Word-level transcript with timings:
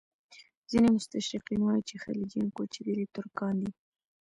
ځینې 0.69 0.87
مستشرقین 0.95 1.59
وایي 1.63 1.83
چې 1.89 1.95
خلجیان 2.03 2.47
کوچېدلي 2.55 3.05
ترکان 3.15 3.55
دي. 3.63 3.71